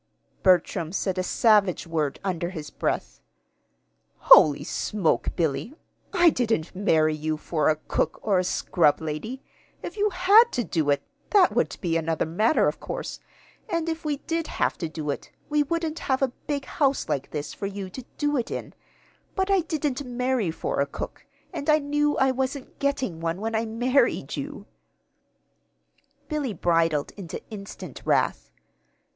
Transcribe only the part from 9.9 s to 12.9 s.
you had to do it, that would be another matter, of